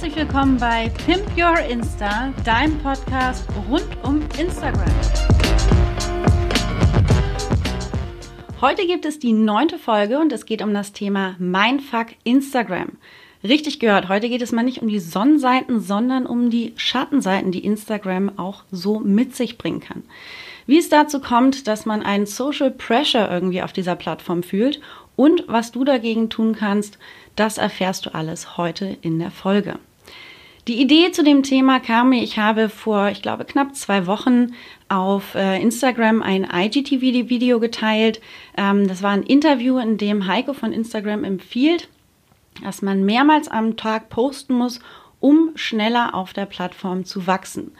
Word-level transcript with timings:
Herzlich 0.00 0.16
willkommen 0.16 0.56
bei 0.56 0.88
Pimp 1.04 1.26
Your 1.36 1.58
Insta, 1.58 2.32
deinem 2.42 2.78
Podcast 2.78 3.46
rund 3.68 3.86
um 4.02 4.22
Instagram. 4.38 4.90
Heute 8.62 8.86
gibt 8.86 9.04
es 9.04 9.18
die 9.18 9.34
neunte 9.34 9.78
Folge 9.78 10.18
und 10.18 10.32
es 10.32 10.46
geht 10.46 10.62
um 10.62 10.72
das 10.72 10.94
Thema 10.94 11.36
Mindfuck 11.38 12.06
Instagram. 12.24 12.92
Richtig 13.44 13.78
gehört, 13.78 14.08
heute 14.08 14.30
geht 14.30 14.40
es 14.40 14.52
mal 14.52 14.62
nicht 14.62 14.80
um 14.80 14.88
die 14.88 15.00
Sonnenseiten, 15.00 15.82
sondern 15.82 16.24
um 16.24 16.48
die 16.48 16.72
Schattenseiten, 16.76 17.52
die 17.52 17.66
Instagram 17.66 18.38
auch 18.38 18.64
so 18.70 19.00
mit 19.00 19.36
sich 19.36 19.58
bringen 19.58 19.80
kann. 19.80 20.04
Wie 20.64 20.78
es 20.78 20.88
dazu 20.88 21.20
kommt, 21.20 21.68
dass 21.68 21.84
man 21.84 22.02
einen 22.02 22.24
Social 22.24 22.70
Pressure 22.70 23.30
irgendwie 23.30 23.60
auf 23.60 23.74
dieser 23.74 23.96
Plattform 23.96 24.44
fühlt 24.44 24.80
und 25.14 25.44
was 25.46 25.72
du 25.72 25.84
dagegen 25.84 26.30
tun 26.30 26.54
kannst, 26.54 26.96
das 27.36 27.58
erfährst 27.58 28.06
du 28.06 28.14
alles 28.14 28.56
heute 28.56 28.96
in 29.02 29.18
der 29.18 29.30
Folge. 29.30 29.78
Die 30.68 30.80
Idee 30.80 31.10
zu 31.10 31.24
dem 31.24 31.42
Thema 31.42 31.80
kam 31.80 32.10
mir, 32.10 32.22
ich 32.22 32.38
habe 32.38 32.68
vor, 32.68 33.08
ich 33.08 33.22
glaube, 33.22 33.46
knapp 33.46 33.74
zwei 33.74 34.06
Wochen 34.06 34.52
auf 34.90 35.34
äh, 35.34 35.60
Instagram 35.60 36.20
ein 36.20 36.46
IGTV-Video 36.52 37.60
geteilt. 37.60 38.20
Ähm, 38.58 38.86
das 38.86 39.02
war 39.02 39.10
ein 39.10 39.22
Interview, 39.22 39.78
in 39.78 39.96
dem 39.96 40.26
Heiko 40.26 40.52
von 40.52 40.72
Instagram 40.72 41.24
empfiehlt, 41.24 41.88
dass 42.62 42.82
man 42.82 43.04
mehrmals 43.06 43.48
am 43.48 43.78
Tag 43.78 44.10
posten 44.10 44.52
muss, 44.54 44.80
um 45.18 45.52
schneller 45.54 46.14
auf 46.14 46.34
der 46.34 46.46
Plattform 46.46 47.06
zu 47.06 47.26
wachsen. 47.26 47.72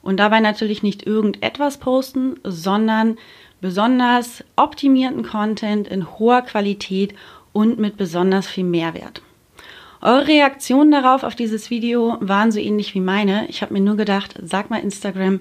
Und 0.00 0.18
dabei 0.18 0.38
natürlich 0.38 0.84
nicht 0.84 1.04
irgendetwas 1.04 1.78
posten, 1.78 2.36
sondern 2.44 3.18
besonders 3.60 4.44
optimierten 4.54 5.24
Content 5.24 5.88
in 5.88 6.18
hoher 6.18 6.42
Qualität 6.42 7.14
und 7.52 7.80
mit 7.80 7.96
besonders 7.96 8.46
viel 8.46 8.64
Mehrwert. 8.64 9.22
Eure 10.00 10.28
Reaktionen 10.28 10.92
darauf 10.92 11.24
auf 11.24 11.34
dieses 11.34 11.70
Video 11.70 12.18
waren 12.20 12.52
so 12.52 12.60
ähnlich 12.60 12.94
wie 12.94 13.00
meine. 13.00 13.48
Ich 13.48 13.62
habe 13.62 13.72
mir 13.72 13.80
nur 13.80 13.96
gedacht, 13.96 14.34
sag 14.40 14.70
mal 14.70 14.78
Instagram, 14.78 15.40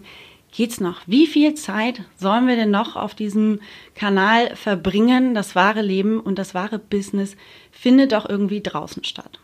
geht's 0.52 0.80
noch? 0.80 1.02
Wie 1.06 1.28
viel 1.28 1.54
Zeit 1.54 2.02
sollen 2.18 2.48
wir 2.48 2.56
denn 2.56 2.72
noch 2.72 2.96
auf 2.96 3.14
diesem 3.14 3.60
Kanal 3.94 4.56
verbringen? 4.56 5.36
Das 5.36 5.56
wahre 5.56 5.84
Leben 5.84 6.20
und 6.20 6.40
das 6.40 6.56
wahre 6.56 6.80
Business 6.80 7.36
findet 7.72 8.14
doch 8.14 8.28
irgendwie 8.28 8.62
draußen 8.62 9.04
statt. 9.04 9.40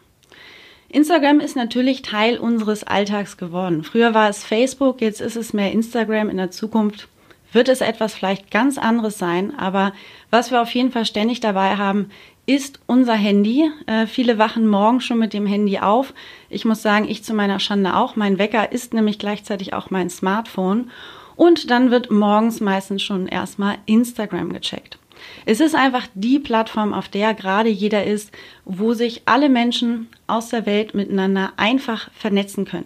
Instagram 0.89 1.39
ist 1.39 1.55
natürlich 1.55 2.01
Teil 2.01 2.39
unseres 2.39 2.83
Alltags 2.83 3.37
geworden. 3.37 3.83
Früher 3.83 4.15
war 4.15 4.29
es 4.29 4.43
Facebook, 4.43 4.99
jetzt 5.01 5.21
ist 5.21 5.35
es 5.35 5.53
mehr 5.53 5.71
Instagram. 5.71 6.29
In 6.29 6.37
der 6.37 6.49
Zukunft 6.49 7.07
wird 7.51 7.69
es 7.69 7.81
etwas 7.81 8.15
vielleicht 8.15 8.49
ganz 8.49 8.79
anderes 8.79 9.19
sein. 9.19 9.57
Aber 9.57 9.93
was 10.31 10.49
wir 10.49 10.61
auf 10.61 10.73
jeden 10.73 10.91
Fall 10.91 11.05
ständig 11.05 11.39
dabei 11.39 11.77
haben, 11.77 12.09
ist 12.45 12.79
unser 12.87 13.13
Handy. 13.13 13.69
Äh, 13.85 14.05
viele 14.05 14.37
wachen 14.37 14.67
morgen 14.67 15.01
schon 15.01 15.19
mit 15.19 15.33
dem 15.33 15.45
Handy 15.45 15.79
auf. 15.79 16.13
Ich 16.49 16.65
muss 16.65 16.81
sagen, 16.81 17.07
ich 17.07 17.23
zu 17.23 17.33
meiner 17.33 17.59
Schande 17.59 17.95
auch. 17.95 18.15
Mein 18.15 18.37
Wecker 18.37 18.71
ist 18.71 18.93
nämlich 18.93 19.19
gleichzeitig 19.19 19.73
auch 19.73 19.89
mein 19.89 20.09
Smartphone. 20.09 20.91
Und 21.35 21.71
dann 21.71 21.89
wird 21.89 22.11
morgens 22.11 22.59
meistens 22.59 23.01
schon 23.01 23.27
erstmal 23.27 23.77
Instagram 23.85 24.53
gecheckt. 24.53 24.99
Es 25.45 25.59
ist 25.59 25.75
einfach 25.75 26.07
die 26.13 26.39
Plattform, 26.39 26.93
auf 26.93 27.07
der 27.07 27.33
gerade 27.33 27.69
jeder 27.69 28.03
ist, 28.03 28.31
wo 28.65 28.93
sich 28.93 29.23
alle 29.25 29.49
Menschen 29.49 30.07
aus 30.27 30.49
der 30.49 30.65
Welt 30.65 30.93
miteinander 30.93 31.53
einfach 31.55 32.09
vernetzen 32.13 32.65
können. 32.65 32.85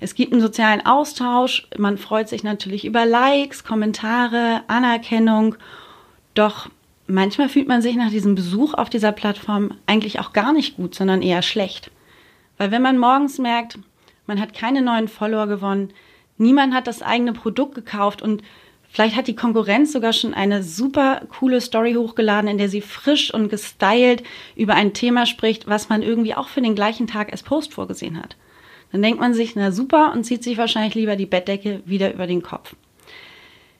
Es 0.00 0.14
gibt 0.14 0.32
einen 0.32 0.42
sozialen 0.42 0.84
Austausch, 0.84 1.68
man 1.78 1.96
freut 1.96 2.28
sich 2.28 2.42
natürlich 2.42 2.84
über 2.84 3.06
Likes, 3.06 3.64
Kommentare, 3.64 4.62
Anerkennung, 4.68 5.56
doch 6.34 6.68
manchmal 7.06 7.48
fühlt 7.48 7.68
man 7.68 7.82
sich 7.82 7.96
nach 7.96 8.10
diesem 8.10 8.34
Besuch 8.34 8.74
auf 8.74 8.90
dieser 8.90 9.12
Plattform 9.12 9.72
eigentlich 9.86 10.20
auch 10.20 10.32
gar 10.32 10.52
nicht 10.52 10.76
gut, 10.76 10.94
sondern 10.94 11.22
eher 11.22 11.42
schlecht. 11.42 11.90
Weil 12.58 12.70
wenn 12.70 12.82
man 12.82 12.98
morgens 12.98 13.38
merkt, 13.38 13.78
man 14.26 14.40
hat 14.40 14.54
keine 14.54 14.82
neuen 14.82 15.08
Follower 15.08 15.46
gewonnen, 15.46 15.92
niemand 16.38 16.74
hat 16.74 16.86
das 16.86 17.02
eigene 17.02 17.32
Produkt 17.32 17.74
gekauft 17.74 18.22
und 18.22 18.42
vielleicht 18.88 19.16
hat 19.16 19.28
die 19.28 19.36
Konkurrenz 19.36 19.92
sogar 19.92 20.12
schon 20.12 20.34
eine 20.34 20.62
super 20.62 21.22
coole 21.38 21.60
Story 21.60 21.94
hochgeladen, 21.94 22.48
in 22.48 22.58
der 22.58 22.68
sie 22.68 22.80
frisch 22.80 23.32
und 23.32 23.48
gestylt 23.48 24.22
über 24.56 24.74
ein 24.74 24.94
Thema 24.94 25.26
spricht, 25.26 25.66
was 25.66 25.88
man 25.88 26.02
irgendwie 26.02 26.34
auch 26.34 26.48
für 26.48 26.62
den 26.62 26.74
gleichen 26.74 27.06
Tag 27.06 27.30
als 27.30 27.42
Post 27.42 27.74
vorgesehen 27.74 28.18
hat. 28.18 28.36
Dann 28.92 29.02
denkt 29.02 29.20
man 29.20 29.34
sich, 29.34 29.56
na 29.56 29.72
super, 29.72 30.12
und 30.12 30.24
zieht 30.24 30.42
sich 30.42 30.58
wahrscheinlich 30.58 30.94
lieber 30.94 31.16
die 31.16 31.26
Bettdecke 31.26 31.82
wieder 31.84 32.12
über 32.14 32.26
den 32.26 32.42
Kopf. 32.42 32.74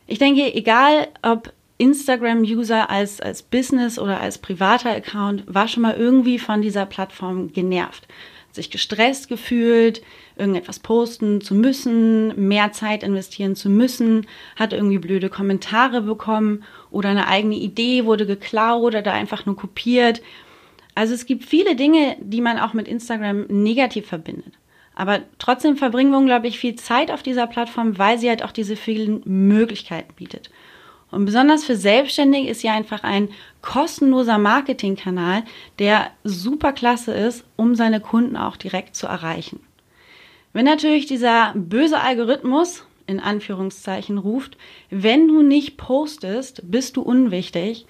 Ich 0.06 0.19
denke, 0.19 0.54
egal 0.54 1.09
ob 1.22 1.53
Instagram-User 1.78 2.88
als, 2.88 3.20
als 3.20 3.42
Business 3.42 3.98
oder 3.98 4.20
als 4.20 4.38
privater 4.38 4.91
Account 4.91 5.44
war 5.47 5.69
schon 5.69 5.82
mal 5.82 5.97
irgendwie 5.97 6.38
von 6.38 6.62
dieser 6.62 6.87
Plattform 6.87 7.53
genervt. 7.53 8.09
Sich 8.53 8.70
gestresst 8.70 9.28
gefühlt, 9.28 10.03
irgendetwas 10.36 10.78
posten 10.78 11.42
zu 11.42 11.54
müssen, 11.54 12.48
mehr 12.48 12.72
Zeit 12.72 13.03
investieren 13.03 13.54
zu 13.54 13.69
müssen, 13.69 14.26
hat 14.56 14.72
irgendwie 14.72 14.98
blöde 14.98 15.28
Kommentare 15.28 16.00
bekommen 16.00 16.65
oder 16.91 17.10
eine 17.10 17.28
eigene 17.28 17.56
Idee 17.56 18.06
wurde 18.06 18.26
geklaut 18.26 18.94
oder 18.94 19.12
einfach 19.12 19.44
nur 19.44 19.56
kopiert. 19.56 20.22
Also 20.94 21.12
es 21.12 21.26
gibt 21.26 21.44
viele 21.44 21.76
Dinge, 21.76 22.16
die 22.20 22.41
man 22.41 22.59
auch 22.59 22.72
mit 22.72 22.88
Instagram 22.88 23.44
negativ 23.48 24.06
verbindet. 24.06 24.54
Aber 24.94 25.20
trotzdem 25.38 25.76
verbringen 25.76 26.10
wir 26.10 26.19
unglaublich 26.19 26.59
viel 26.59 26.75
Zeit 26.76 27.10
auf 27.10 27.22
dieser 27.22 27.47
Plattform, 27.47 27.98
weil 27.98 28.19
sie 28.19 28.31
halt 28.31 28.42
auch 28.42 28.50
diese 28.50 28.76
vielen 28.76 29.20
Möglichkeiten 29.26 30.15
bietet. 30.16 30.50
Und 31.10 31.24
besonders 31.24 31.64
für 31.64 31.76
Selbstständige 31.76 32.50
ist 32.50 32.62
ja 32.62 32.74
einfach 32.74 33.02
ein 33.02 33.28
kostenloser 33.62 34.38
Marketingkanal, 34.38 35.44
der 35.78 36.10
super 36.24 36.72
klasse 36.72 37.12
ist, 37.14 37.44
um 37.56 37.74
seine 37.74 38.00
Kunden 38.00 38.36
auch 38.36 38.56
direkt 38.56 38.96
zu 38.96 39.06
erreichen. 39.06 39.60
Wenn 40.52 40.64
natürlich 40.64 41.06
dieser 41.06 41.52
böse 41.54 42.00
Algorithmus 42.00 42.84
in 43.06 43.20
Anführungszeichen 43.20 44.18
ruft, 44.18 44.56
wenn 44.90 45.28
du 45.28 45.42
nicht 45.42 45.76
postest, 45.76 46.62
bist 46.70 46.96
du 46.96 47.02
unwichtig, 47.02 47.86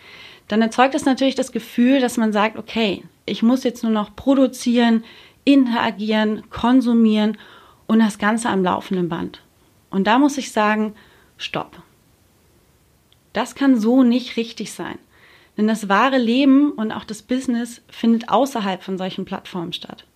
dann 0.48 0.62
erzeugt 0.62 0.94
das 0.94 1.04
natürlich 1.04 1.34
das 1.34 1.52
Gefühl, 1.52 2.00
dass 2.00 2.16
man 2.16 2.32
sagt, 2.32 2.58
okay, 2.58 3.02
ich 3.24 3.42
muss 3.42 3.64
jetzt 3.64 3.82
nur 3.82 3.92
noch 3.92 4.14
produzieren, 4.14 5.04
interagieren, 5.44 6.48
konsumieren 6.50 7.38
und 7.86 8.00
das 8.00 8.18
Ganze 8.18 8.48
am 8.48 8.62
laufenden 8.62 9.08
Band. 9.08 9.42
Und 9.90 10.06
da 10.06 10.18
muss 10.18 10.38
ich 10.38 10.52
sagen, 10.52 10.94
stopp. 11.38 11.82
Das 13.36 13.54
kann 13.54 13.78
so 13.78 14.02
nicht 14.02 14.38
richtig 14.38 14.72
sein. 14.72 14.98
Denn 15.58 15.66
das 15.66 15.90
wahre 15.90 16.16
Leben 16.16 16.72
und 16.72 16.90
auch 16.90 17.04
das 17.04 17.20
Business 17.20 17.82
findet 17.90 18.30
außerhalb 18.30 18.82
von 18.82 18.96
solchen 18.96 19.26
Plattformen 19.26 19.74
statt. 19.74 20.06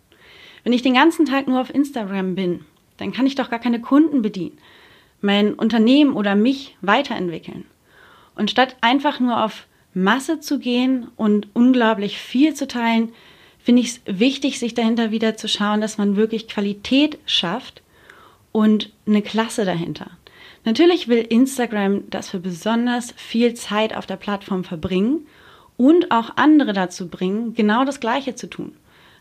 Wenn 0.64 0.72
ich 0.72 0.80
den 0.80 0.94
ganzen 0.94 1.26
Tag 1.26 1.46
nur 1.46 1.60
auf 1.60 1.74
Instagram 1.74 2.34
bin, 2.34 2.64
dann 2.96 3.12
kann 3.12 3.26
ich 3.26 3.34
doch 3.34 3.50
gar 3.50 3.58
keine 3.58 3.82
Kunden 3.82 4.22
bedienen, 4.22 4.56
mein 5.20 5.52
Unternehmen 5.52 6.14
oder 6.14 6.34
mich 6.34 6.78
weiterentwickeln. 6.80 7.66
Und 8.36 8.50
statt 8.50 8.76
einfach 8.80 9.20
nur 9.20 9.44
auf 9.44 9.66
Masse 9.92 10.40
zu 10.40 10.58
gehen 10.58 11.08
und 11.16 11.48
unglaublich 11.52 12.16
viel 12.16 12.54
zu 12.54 12.66
teilen, 12.66 13.12
finde 13.58 13.82
ich 13.82 13.88
es 13.88 14.00
wichtig, 14.06 14.58
sich 14.58 14.72
dahinter 14.72 15.10
wieder 15.10 15.36
zu 15.36 15.46
schauen, 15.46 15.82
dass 15.82 15.98
man 15.98 16.16
wirklich 16.16 16.48
Qualität 16.48 17.18
schafft 17.26 17.82
und 18.50 18.90
eine 19.06 19.20
Klasse 19.20 19.66
dahinter. 19.66 20.10
Natürlich 20.64 21.08
will 21.08 21.26
Instagram, 21.28 22.08
dass 22.10 22.32
wir 22.32 22.40
besonders 22.40 23.12
viel 23.16 23.54
Zeit 23.54 23.96
auf 23.96 24.06
der 24.06 24.16
Plattform 24.16 24.64
verbringen 24.64 25.26
und 25.76 26.10
auch 26.10 26.36
andere 26.36 26.72
dazu 26.72 27.08
bringen, 27.08 27.54
genau 27.54 27.84
das 27.84 28.00
Gleiche 28.00 28.34
zu 28.34 28.48
tun. 28.48 28.72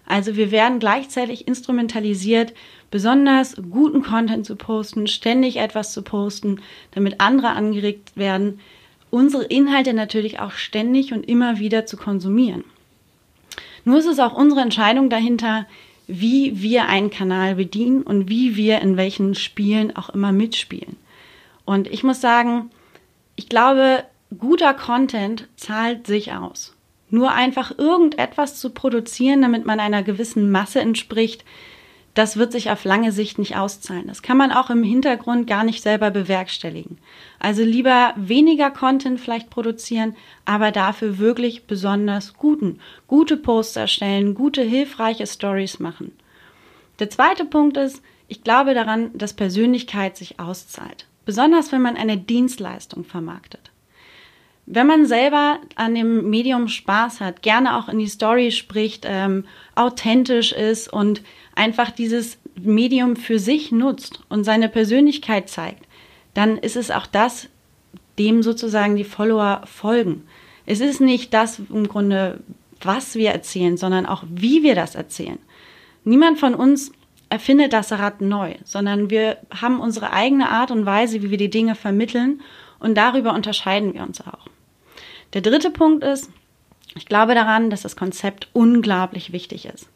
Also 0.06 0.36
wir 0.36 0.52
werden 0.52 0.80
gleichzeitig 0.80 1.48
instrumentalisiert, 1.48 2.54
besonders 2.92 3.56
guten 3.70 4.02
Content 4.02 4.46
zu 4.46 4.56
posten, 4.56 5.08
ständig 5.08 5.58
etwas 5.58 5.94
zu 5.94 6.02
posten, 6.02 6.62
damit 6.92 7.22
andere 7.22 7.50
angeregt 7.50 8.18
werden, 8.18 8.60
unsere 9.12 9.44
Inhalte 9.46 9.94
natürlich 9.94 10.40
auch 10.40 10.52
ständig 10.52 11.14
und 11.14 11.28
immer 11.30 11.60
wieder 11.60 11.86
zu 11.86 11.96
konsumieren. 11.96 12.64
Nur 13.86 14.00
ist 14.00 14.08
es 14.08 14.20
auch 14.20 14.34
unsere 14.34 14.62
Entscheidung 14.62 15.10
dahinter, 15.10 15.66
wie 16.08 16.62
wir 16.62 16.88
einen 16.88 17.12
Kanal 17.12 17.56
bedienen 17.56 18.02
und 18.02 18.30
wie 18.30 18.56
wir 18.56 18.82
in 18.82 18.98
welchen 18.98 19.36
Spielen 19.36 19.96
auch 19.96 20.10
immer 20.10 20.32
mitspielen. 20.32 20.98
Und 21.70 21.88
ich 21.88 22.04
muss 22.04 22.20
sagen, 22.20 22.72
ich 23.36 23.48
glaube, 23.48 24.04
guter 24.36 24.74
Content 24.74 25.48
zahlt 25.56 26.08
sich 26.08 26.34
aus. 26.34 26.76
Nur 27.12 27.32
einfach 27.32 27.78
irgendetwas 27.78 28.60
zu 28.60 28.72
produzieren, 28.72 29.44
damit 29.44 29.68
man 29.68 29.80
einer 29.80 30.02
gewissen 30.02 30.50
Masse 30.50 30.80
entspricht, 30.80 31.46
das 32.16 32.38
wird 32.38 32.54
sich 32.54 32.72
auf 32.72 32.86
lange 32.86 33.12
Sicht 33.12 33.38
nicht 33.38 33.56
auszahlen. 33.56 34.08
Das 34.08 34.24
kann 34.24 34.36
man 34.36 34.52
auch 34.52 34.72
im 34.72 34.82
Hintergrund 34.82 35.46
gar 35.46 35.64
nicht 35.64 35.84
selber 35.84 36.10
bewerkstelligen. 36.10 36.98
Also 37.38 37.62
lieber 37.62 38.16
weniger 38.16 38.72
Content 38.72 39.20
vielleicht 39.20 39.52
produzieren, 39.52 40.16
aber 40.46 40.72
dafür 40.72 41.20
wirklich 41.20 41.68
besonders 41.68 42.34
guten, 42.34 42.80
gute 43.06 43.38
Posts 43.38 43.76
erstellen, 43.76 44.34
gute, 44.34 44.64
hilfreiche 44.64 45.28
Stories 45.28 45.78
machen. 45.78 46.14
Der 46.98 47.12
zweite 47.12 47.46
Punkt 47.46 47.78
ist, 47.78 48.02
ich 48.28 48.44
glaube 48.44 48.74
daran, 48.74 49.16
dass 49.16 49.34
Persönlichkeit 49.34 50.18
sich 50.18 50.40
auszahlt 50.40 51.06
besonders 51.30 51.72
wenn 51.72 51.84
man 51.84 51.96
eine 51.96 52.18
Dienstleistung 52.18 53.04
vermarktet. 53.04 53.70
wenn 54.66 54.88
man 54.88 55.06
selber 55.06 55.60
an 55.76 55.94
dem 55.94 56.28
Medium 56.32 56.68
Spaß 56.68 57.22
hat, 57.22 57.44
gerne 57.44 57.78
auch 57.78 57.88
in 57.88 58.00
die 58.00 58.08
Story 58.08 58.50
spricht, 58.50 59.06
ähm, 59.08 59.46
authentisch 59.76 60.52
ist 60.52 60.92
und 60.92 61.22
einfach 61.54 61.92
dieses 61.92 62.40
Medium 62.60 63.16
für 63.16 63.38
sich 63.38 63.72
nutzt 63.72 64.22
und 64.30 64.44
seine 64.44 64.70
Persönlichkeit 64.70 65.50
zeigt, 65.50 65.86
dann 66.34 66.58
ist 66.58 66.76
es 66.76 66.90
auch 66.90 67.06
das, 67.06 67.48
dem 68.18 68.42
sozusagen 68.42 68.96
die 68.96 69.04
Follower 69.04 69.62
folgen. 69.66 70.24
Es 70.66 70.80
ist 70.80 71.00
nicht 71.00 71.32
das 71.32 71.60
im 71.60 71.88
Grunde, 71.88 72.40
was 72.82 73.14
wir 73.14 73.30
erzählen, 73.30 73.78
sondern 73.78 74.08
auch 74.08 74.24
wie 74.32 74.64
wir 74.64 74.74
das 74.74 74.96
erzählen. 74.96 75.38
Niemand 76.04 76.40
von 76.40 76.56
uns 76.56 76.92
erfindet 77.30 77.74
das 77.74 77.92
Rad 77.92 78.22
neu, 78.22 78.56
sondern 78.64 79.10
wir 79.10 79.38
haben 79.62 79.80
unsere 79.80 80.12
eigene 80.12 80.50
Art 80.50 80.72
und 80.72 80.86
Weise, 80.86 81.22
wie 81.22 81.30
wir 81.30 81.38
die 81.38 81.50
Dinge 81.50 81.76
vermitteln 81.76 82.42
und 82.80 82.96
darüber 82.98 83.34
unterscheiden 83.34 83.94
wir 83.94 84.04
uns 84.04 84.22
auch. 84.22 84.48
Der 85.34 85.42
dritte 85.42 85.70
Punkt 85.70 86.04
ist, 86.04 86.30
ich 86.96 87.06
glaube 87.06 87.36
daran, 87.36 87.70
dass 87.70 87.84
das 87.84 87.96
Konzept 87.96 88.50
unglaublich 88.54 89.32
wichtig 89.32 89.66
ist. 89.66 89.90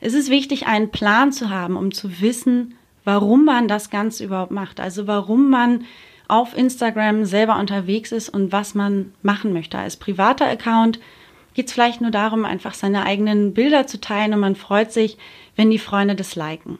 Es 0.00 0.12
ist 0.12 0.28
wichtig, 0.28 0.66
einen 0.66 0.90
Plan 0.90 1.32
zu 1.32 1.48
haben, 1.48 1.76
um 1.76 1.92
zu 1.92 2.20
wissen, 2.20 2.74
warum 3.04 3.44
man 3.46 3.68
das 3.68 3.88
Ganze 3.88 4.24
überhaupt 4.24 4.50
macht. 4.50 4.80
Also 4.80 5.06
warum 5.06 5.48
man 5.48 5.84
auf 6.28 6.56
Instagram 6.56 7.24
selber 7.24 7.58
unterwegs 7.58 8.12
ist 8.12 8.28
und 8.28 8.52
was 8.52 8.74
man 8.74 9.12
machen 9.22 9.52
möchte. 9.52 9.78
Als 9.78 9.96
privater 9.96 10.46
Account 10.46 11.00
geht 11.54 11.68
es 11.68 11.72
vielleicht 11.72 12.00
nur 12.00 12.10
darum, 12.10 12.44
einfach 12.44 12.74
seine 12.74 13.04
eigenen 13.04 13.54
Bilder 13.54 13.86
zu 13.86 14.00
teilen 14.00 14.34
und 14.34 14.40
man 14.40 14.56
freut 14.56 14.92
sich, 14.92 15.16
wenn 15.56 15.70
die 15.70 15.78
Freunde 15.78 16.14
das 16.14 16.36
liken. 16.36 16.78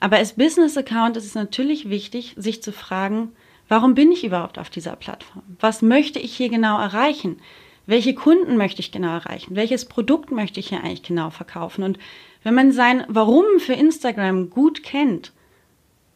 Aber 0.00 0.16
als 0.16 0.34
Business-Account 0.34 1.16
ist 1.16 1.24
es 1.24 1.34
natürlich 1.34 1.88
wichtig, 1.88 2.34
sich 2.36 2.62
zu 2.62 2.72
fragen, 2.72 3.32
warum 3.68 3.94
bin 3.94 4.12
ich 4.12 4.24
überhaupt 4.24 4.58
auf 4.58 4.68
dieser 4.68 4.96
Plattform? 4.96 5.42
Was 5.60 5.80
möchte 5.80 6.18
ich 6.18 6.36
hier 6.36 6.48
genau 6.48 6.78
erreichen? 6.78 7.38
Welche 7.86 8.14
Kunden 8.14 8.56
möchte 8.56 8.80
ich 8.80 8.92
genau 8.92 9.14
erreichen? 9.14 9.56
Welches 9.56 9.86
Produkt 9.86 10.30
möchte 10.30 10.60
ich 10.60 10.68
hier 10.68 10.80
eigentlich 10.80 11.02
genau 11.02 11.30
verkaufen? 11.30 11.82
Und 11.82 11.98
wenn 12.42 12.54
man 12.54 12.72
sein 12.72 13.04
Warum 13.08 13.44
für 13.58 13.74
Instagram 13.74 14.50
gut 14.50 14.82
kennt, 14.82 15.32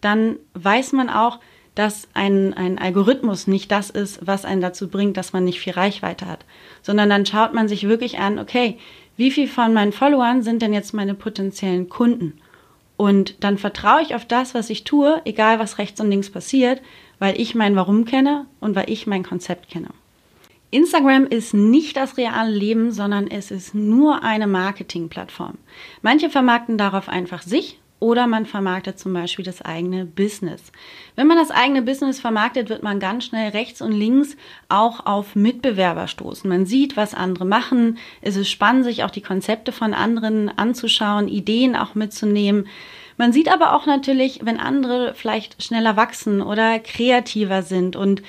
dann 0.00 0.36
weiß 0.54 0.92
man 0.92 1.08
auch, 1.08 1.40
dass 1.76 2.08
ein, 2.14 2.54
ein 2.54 2.78
Algorithmus 2.78 3.46
nicht 3.46 3.70
das 3.70 3.90
ist, 3.90 4.26
was 4.26 4.44
einen 4.44 4.62
dazu 4.62 4.88
bringt, 4.88 5.16
dass 5.16 5.32
man 5.32 5.44
nicht 5.44 5.60
viel 5.60 5.74
Reichweite 5.74 6.26
hat, 6.26 6.44
sondern 6.82 7.08
dann 7.08 7.26
schaut 7.26 7.54
man 7.54 7.68
sich 7.68 7.86
wirklich 7.86 8.18
an, 8.18 8.40
okay, 8.40 8.78
wie 9.16 9.30
viel 9.30 9.46
von 9.46 9.72
meinen 9.72 9.92
Followern 9.92 10.42
sind 10.42 10.62
denn 10.62 10.72
jetzt 10.72 10.94
meine 10.94 11.14
potenziellen 11.14 11.88
Kunden? 11.88 12.38
Und 12.96 13.44
dann 13.44 13.58
vertraue 13.58 14.02
ich 14.02 14.14
auf 14.14 14.24
das, 14.24 14.54
was 14.54 14.70
ich 14.70 14.84
tue, 14.84 15.20
egal 15.26 15.58
was 15.58 15.76
rechts 15.78 16.00
und 16.00 16.10
links 16.10 16.30
passiert, 16.30 16.80
weil 17.18 17.38
ich 17.38 17.54
mein 17.54 17.76
Warum 17.76 18.06
kenne 18.06 18.46
und 18.58 18.74
weil 18.74 18.90
ich 18.90 19.06
mein 19.06 19.22
Konzept 19.22 19.68
kenne. 19.68 19.88
Instagram 20.70 21.26
ist 21.26 21.52
nicht 21.52 21.96
das 21.96 22.16
reale 22.16 22.50
Leben, 22.50 22.90
sondern 22.90 23.28
es 23.28 23.50
ist 23.50 23.74
nur 23.74 24.24
eine 24.24 24.46
Marketingplattform. 24.46 25.58
Manche 26.00 26.30
vermarkten 26.30 26.78
darauf 26.78 27.08
einfach 27.08 27.42
sich 27.42 27.78
oder 27.98 28.26
man 28.26 28.44
vermarktet 28.44 28.98
zum 28.98 29.12
Beispiel 29.14 29.44
das 29.44 29.62
eigene 29.62 30.04
Business. 30.04 30.72
Wenn 31.14 31.26
man 31.26 31.38
das 31.38 31.50
eigene 31.50 31.82
Business 31.82 32.20
vermarktet, 32.20 32.68
wird 32.68 32.82
man 32.82 33.00
ganz 33.00 33.24
schnell 33.24 33.50
rechts 33.50 33.80
und 33.80 33.92
links 33.92 34.36
auch 34.68 35.06
auf 35.06 35.34
Mitbewerber 35.34 36.06
stoßen. 36.06 36.48
Man 36.48 36.66
sieht, 36.66 36.96
was 36.96 37.14
andere 37.14 37.46
machen. 37.46 37.98
Es 38.20 38.36
ist 38.36 38.50
spannend, 38.50 38.84
sich 38.84 39.02
auch 39.02 39.10
die 39.10 39.22
Konzepte 39.22 39.72
von 39.72 39.94
anderen 39.94 40.50
anzuschauen, 40.50 41.28
Ideen 41.28 41.74
auch 41.74 41.94
mitzunehmen. 41.94 42.66
Man 43.16 43.32
sieht 43.32 43.50
aber 43.50 43.74
auch 43.74 43.86
natürlich, 43.86 44.40
wenn 44.42 44.60
andere 44.60 45.14
vielleicht 45.14 45.62
schneller 45.62 45.96
wachsen 45.96 46.42
oder 46.42 46.78
kreativer 46.78 47.62
sind. 47.62 47.96
Und 47.96 48.22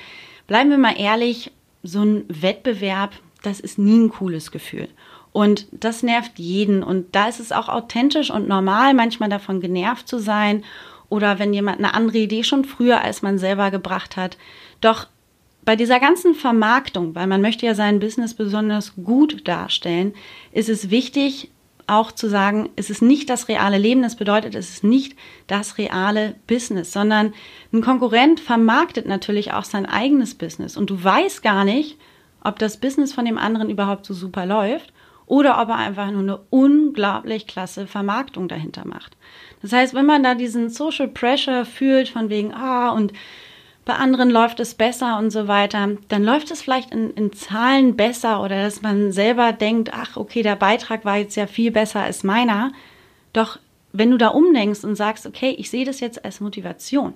bleiben 0.46 0.70
wir 0.70 0.78
mal 0.78 0.98
ehrlich, 0.98 1.50
so 1.82 2.02
ein 2.02 2.24
Wettbewerb, 2.28 3.12
das 3.42 3.60
ist 3.60 3.78
nie 3.78 3.98
ein 3.98 4.08
cooles 4.08 4.50
Gefühl. 4.50 4.88
Und 5.38 5.68
das 5.70 6.02
nervt 6.02 6.40
jeden. 6.40 6.82
Und 6.82 7.14
da 7.14 7.28
ist 7.28 7.38
es 7.38 7.52
auch 7.52 7.68
authentisch 7.68 8.28
und 8.32 8.48
normal, 8.48 8.92
manchmal 8.92 9.28
davon 9.28 9.60
genervt 9.60 10.08
zu 10.08 10.18
sein 10.18 10.64
oder 11.10 11.38
wenn 11.38 11.54
jemand 11.54 11.78
eine 11.78 11.94
andere 11.94 12.18
Idee 12.18 12.42
schon 12.42 12.64
früher 12.64 13.02
als 13.02 13.22
man 13.22 13.38
selber 13.38 13.70
gebracht 13.70 14.16
hat. 14.16 14.36
Doch 14.80 15.06
bei 15.64 15.76
dieser 15.76 16.00
ganzen 16.00 16.34
Vermarktung, 16.34 17.14
weil 17.14 17.28
man 17.28 17.40
möchte 17.40 17.66
ja 17.66 17.76
sein 17.76 18.00
Business 18.00 18.34
besonders 18.34 18.96
gut 18.96 19.46
darstellen, 19.46 20.12
ist 20.50 20.68
es 20.68 20.90
wichtig, 20.90 21.52
auch 21.86 22.10
zu 22.10 22.28
sagen, 22.28 22.70
es 22.74 22.90
ist 22.90 23.00
nicht 23.00 23.30
das 23.30 23.46
reale 23.46 23.78
Leben, 23.78 24.02
das 24.02 24.16
bedeutet, 24.16 24.56
es 24.56 24.70
ist 24.70 24.82
nicht 24.82 25.16
das 25.46 25.78
reale 25.78 26.34
Business, 26.48 26.92
sondern 26.92 27.32
ein 27.72 27.80
Konkurrent 27.80 28.40
vermarktet 28.40 29.06
natürlich 29.06 29.52
auch 29.52 29.64
sein 29.64 29.86
eigenes 29.86 30.34
Business 30.34 30.76
und 30.76 30.90
du 30.90 31.04
weißt 31.04 31.44
gar 31.44 31.64
nicht, 31.64 31.96
ob 32.42 32.58
das 32.58 32.78
Business 32.78 33.12
von 33.12 33.24
dem 33.24 33.38
anderen 33.38 33.70
überhaupt 33.70 34.04
so 34.04 34.14
super 34.14 34.44
läuft 34.44 34.92
oder 35.28 35.60
ob 35.60 35.68
er 35.68 35.76
einfach 35.76 36.10
nur 36.10 36.22
eine 36.22 36.40
unglaublich 36.50 37.46
klasse 37.46 37.86
Vermarktung 37.86 38.48
dahinter 38.48 38.86
macht. 38.86 39.16
Das 39.62 39.72
heißt, 39.72 39.94
wenn 39.94 40.06
man 40.06 40.22
da 40.22 40.34
diesen 40.34 40.70
Social 40.70 41.08
Pressure 41.08 41.64
fühlt 41.64 42.08
von 42.08 42.30
wegen, 42.30 42.52
ah, 42.54 42.90
und 42.90 43.12
bei 43.84 43.94
anderen 43.94 44.30
läuft 44.30 44.60
es 44.60 44.74
besser 44.74 45.18
und 45.18 45.30
so 45.30 45.48
weiter, 45.48 45.96
dann 46.08 46.22
läuft 46.22 46.50
es 46.50 46.60
vielleicht 46.60 46.92
in, 46.92 47.10
in, 47.14 47.32
Zahlen 47.32 47.96
besser 47.96 48.42
oder 48.42 48.62
dass 48.62 48.82
man 48.82 49.12
selber 49.12 49.52
denkt, 49.52 49.90
ach, 49.94 50.16
okay, 50.16 50.42
der 50.42 50.56
Beitrag 50.56 51.04
war 51.06 51.16
jetzt 51.16 51.36
ja 51.36 51.46
viel 51.46 51.70
besser 51.70 52.02
als 52.02 52.22
meiner. 52.22 52.72
Doch 53.32 53.58
wenn 53.92 54.10
du 54.10 54.18
da 54.18 54.28
umdenkst 54.28 54.84
und 54.84 54.94
sagst, 54.94 55.26
okay, 55.26 55.54
ich 55.56 55.70
sehe 55.70 55.86
das 55.86 56.00
jetzt 56.00 56.22
als 56.22 56.40
Motivation, 56.40 57.14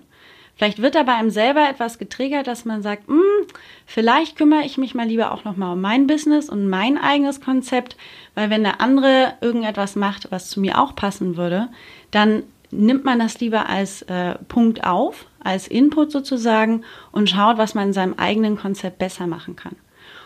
Vielleicht 0.57 0.81
wird 0.83 0.95
da 0.95 1.03
bei 1.03 1.15
einem 1.15 1.31
selber 1.31 1.69
etwas 1.69 1.99
getriggert, 1.99 2.47
dass 2.47 2.65
man 2.65 2.83
sagt, 2.83 3.09
hm, 3.09 3.47
vielleicht 3.87 4.37
kümmere 4.37 4.65
ich 4.65 4.79
mich 4.79 4.95
mal 4.95 5.07
lieber 5.07 5.33
auch 5.33 5.45
nochmal 5.45 5.73
um 5.73 5.81
mein 5.81 6.07
Business 6.07 6.49
und 6.49 6.69
mein 6.69 6.99
eigenes 6.99 7.41
Konzept, 7.41 7.97
weil 8.35 8.51
wenn 8.51 8.63
der 8.63 8.81
andere 8.81 9.35
irgendetwas 9.41 9.97
macht, 9.97 10.31
was 10.31 10.51
zu 10.51 10.61
mir 10.61 10.79
auch 10.79 10.95
passen 10.95 11.37
würde, 11.37 11.69
dann 12.11 12.45
nimmt 12.71 13.05
man 13.05 13.19
das 13.19 13.41
lieber 13.41 13.69
als 13.69 14.03
äh, 14.03 14.35
Punkt 14.49 14.85
auf, 14.85 15.27
als 15.43 15.69
Input 15.69 16.11
sozusagen 16.11 16.85
und 17.13 17.29
schaut, 17.29 17.59
was 17.59 17.75
man 17.75 17.89
in 17.89 17.93
seinem 17.93 18.15
eigenen 18.15 18.57
Konzept 18.57 18.99
besser 18.99 19.27
machen 19.27 19.57
kann. 19.57 19.77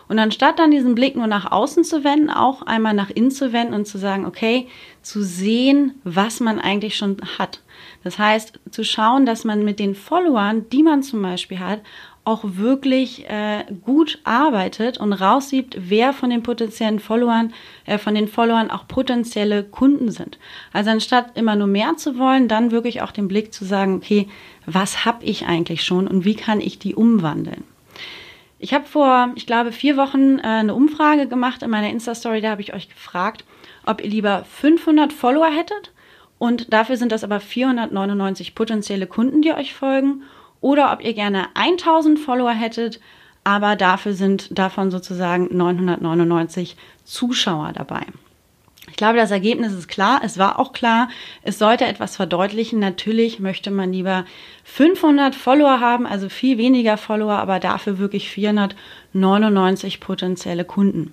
Und 0.09 0.19
anstatt 0.19 0.59
dann 0.59 0.71
diesen 0.71 0.95
Blick 0.95 1.17
nur 1.17 1.27
nach 1.27 1.51
außen 1.51 1.85
zu 1.85 2.05
wenden, 2.05 2.31
auch 2.31 2.63
einmal 2.63 2.95
nach 2.95 3.11
innen 3.11 3.31
zu 3.31 3.53
wenden 3.53 3.75
und 3.75 3.87
zu 3.87 3.99
sagen, 3.99 4.25
okay, 4.25 4.69
zu 5.03 5.23
sehen, 5.23 5.95
was 6.05 6.41
man 6.41 6.61
eigentlich 6.61 6.97
schon 6.97 7.17
hat. 7.39 7.61
Das 8.05 8.19
heißt, 8.19 8.61
zu 8.71 8.85
schauen, 8.85 9.27
dass 9.27 9.45
man 9.45 9.65
mit 9.65 9.79
den 9.79 9.95
Followern, 9.95 10.69
die 10.71 10.83
man 10.83 11.03
zum 11.03 11.23
Beispiel 11.23 11.59
hat, 11.59 11.81
auch 12.27 12.43
wirklich 12.43 13.29
äh, 13.31 13.65
gut 13.85 14.19
arbeitet 14.25 14.99
und 14.99 15.13
raussieht, 15.13 15.77
wer 15.79 16.13
von 16.13 16.29
den 16.29 16.43
potenziellen 16.43 16.99
Followern, 16.99 17.53
äh, 17.85 17.99
von 17.99 18.17
den 18.17 18.27
Followern 18.27 18.69
auch 18.73 18.89
potenzielle 18.89 19.63
Kunden 19.63 20.11
sind. 20.11 20.37
Also 20.73 20.91
anstatt 20.91 21.39
immer 21.39 21.55
nur 21.55 21.69
mehr 21.69 21.97
zu 21.97 22.19
wollen, 22.19 22.49
dann 22.49 22.73
wirklich 22.73 23.01
auch 23.01 23.13
den 23.13 23.29
Blick 23.29 23.55
zu 23.55 23.65
sagen, 23.65 23.95
okay, 23.95 24.29
was 24.67 25.05
habe 25.05 25.25
ich 25.25 25.47
eigentlich 25.47 25.85
schon 25.85 26.09
und 26.09 26.25
wie 26.25 26.35
kann 26.35 26.61
ich 26.61 26.81
die 26.81 26.97
umwandeln? 26.97 27.63
Ich 28.67 28.75
habe 28.75 28.85
vor, 28.85 29.31
ich 29.37 29.47
glaube, 29.47 29.71
vier 29.71 29.97
Wochen 29.97 30.41
äh, 30.41 30.43
eine 30.43 30.75
Umfrage 30.75 31.29
gemacht 31.29 31.63
in 31.63 31.71
meiner 31.71 31.89
Insta-Story. 31.89 32.41
Da 32.41 32.51
habe 32.51 32.63
ich 32.63 32.75
euch 32.75 32.89
gefragt, 32.89 33.45
ob 33.85 34.03
ihr 34.03 34.11
lieber 34.11 34.45
500 34.45 35.13
Follower 35.13 35.47
hättet 35.47 35.93
und 36.41 36.73
dafür 36.73 36.97
sind 36.97 37.13
das 37.13 37.23
aber 37.23 37.39
499 37.39 38.57
potenzielle 38.57 39.07
Kunden, 39.07 39.41
die 39.41 39.53
euch 39.53 39.73
folgen. 39.73 40.25
Oder 40.61 40.93
ob 40.93 41.05
ihr 41.05 41.15
gerne 41.15 41.47
1000 41.55 42.19
Follower 42.19 42.51
hättet, 42.51 42.99
aber 43.45 43.77
dafür 43.77 44.15
sind 44.15 44.59
davon 44.59 44.91
sozusagen 44.91 45.57
999 45.57 46.77
Zuschauer 47.05 47.71
dabei. 47.73 48.03
Ich 48.97 48.99
glaube, 48.99 49.19
das 49.19 49.31
Ergebnis 49.31 49.75
ist 49.75 49.89
klar. 49.89 50.23
Es 50.25 50.39
war 50.39 50.59
auch 50.59 50.73
klar. 50.73 51.11
Es 51.43 51.59
sollte 51.59 51.85
etwas 51.85 52.17
verdeutlichen. 52.17 52.79
Natürlich 52.79 53.41
möchte 53.41 53.71
man 53.71 53.93
lieber 53.93 54.25
500 54.65 55.35
Follower 55.35 55.81
haben, 55.81 56.07
also 56.07 56.31
viel 56.31 56.57
weniger 56.57 56.97
Follower, 56.97 57.35
aber 57.35 57.61
dafür 57.61 57.99
wirklich 57.99 58.31
499 58.31 60.01
potenzielle 60.01 60.65
Kunden. 60.65 61.13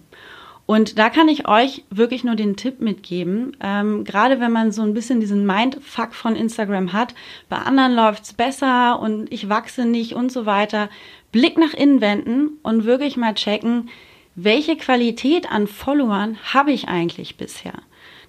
Und 0.66 0.98
da 0.98 1.10
kann 1.10 1.28
ich 1.28 1.46
euch 1.50 1.84
wirklich 1.90 2.24
nur 2.24 2.36
den 2.36 2.56
Tipp 2.56 2.80
mitgeben, 2.80 3.58
ähm, 3.60 4.06
gerade 4.06 4.40
wenn 4.40 4.54
man 4.54 4.72
so 4.72 4.82
ein 4.82 4.94
bisschen 4.94 5.20
diesen 5.20 5.46
Mindfuck 5.46 6.14
von 6.14 6.38
Instagram 6.38 6.94
hat, 6.94 7.14
bei 7.50 7.58
anderen 7.58 7.96
läuft's 7.96 8.32
besser 8.32 8.98
und 9.02 9.30
ich 9.30 9.50
wachse 9.50 9.84
nicht 9.84 10.14
und 10.14 10.32
so 10.32 10.46
weiter, 10.46 10.88
Blick 11.34 11.58
nach 11.58 11.74
innen 11.74 12.00
wenden 12.00 12.60
und 12.64 12.86
wirklich 12.86 13.18
mal 13.18 13.34
checken, 13.34 13.90
welche 14.36 14.76
Qualität 14.78 15.52
an 15.52 15.68
Followern 15.68 16.38
habe 16.54 16.72
ich 16.72 16.88
eigentlich 16.88 17.38
bisher. 17.38 17.74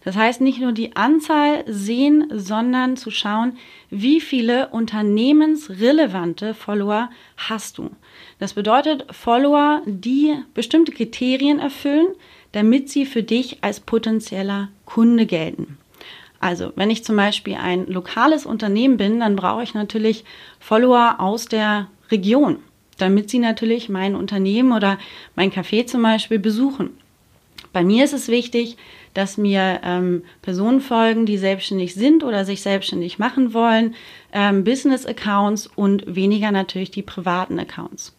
Das 0.05 0.17
heißt, 0.17 0.43
nicht 0.43 0.61
nur 0.61 0.73
die 0.73 0.97
Anzahl 0.97 1.65
sehen, 1.67 2.27
sondern 2.31 2.99
zu 2.99 3.11
schauen, 3.11 3.57
wie 3.89 4.21
viele 4.21 4.69
unternehmensrelevante 4.69 6.53
Follower 6.53 7.09
hast 7.39 7.79
du. 7.79 7.91
Das 8.39 8.53
bedeutet 8.53 9.07
Follower, 9.11 9.81
die 9.87 10.35
bestimmte 10.53 10.93
Kriterien 10.93 11.59
erfüllen, 11.59 12.09
damit 12.53 12.91
sie 12.91 13.07
für 13.07 13.23
dich 13.23 13.65
als 13.65 13.81
potenzieller 13.81 14.69
Kunde 14.85 15.25
gelten. 15.25 15.79
Also, 16.39 16.73
wenn 16.77 16.91
ich 16.91 17.05
zum 17.05 17.17
Beispiel 17.17 17.55
ein 17.55 17.87
lokales 17.87 18.45
Unternehmen 18.45 18.99
bin, 18.99 19.21
dann 19.21 19.37
brauche 19.37 19.63
ich 19.63 19.73
natürlich 19.73 20.25
Follower 20.61 21.17
aus 21.19 21.47
der 21.47 21.89
Region. 22.11 22.59
Damit 22.99 23.31
sie 23.31 23.39
natürlich 23.39 23.89
mein 23.89 24.15
Unternehmen 24.15 24.73
oder 24.73 24.99
mein 25.35 25.51
Café 25.51 25.87
zum 25.87 26.03
Beispiel 26.03 26.39
besuchen. 26.39 26.91
Bei 27.73 27.83
mir 27.83 28.05
ist 28.05 28.13
es 28.13 28.29
wichtig, 28.29 28.77
dass 29.15 29.37
mir 29.37 29.81
ähm, 29.83 30.23
Personen 30.43 30.81
folgen, 30.81 31.27
die 31.27 31.39
selbstständig 31.39 31.95
sind 31.95 32.23
oder 32.23 32.45
sich 32.45 32.63
selbstständig 32.63 33.19
machen 33.19 33.53
wollen, 33.55 33.95
ähm, 34.33 34.65
Business-Accounts 34.65 35.69
und 35.75 36.05
weniger 36.07 36.53
natürlich 36.53 36.91
die 36.91 37.03
privaten 37.03 37.59
Accounts. 37.59 38.15